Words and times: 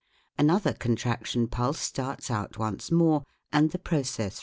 Another 0.35 0.73
contraction 0.73 1.47
pulse 1.47 1.77
starts 1.77 2.31
out 2.31 2.57
once 2.57 2.89
more, 2.89 3.23
and 3.53 3.69
the 3.69 3.77
process 3.77 4.09
repeats 4.17 4.29
itself. 4.29 4.39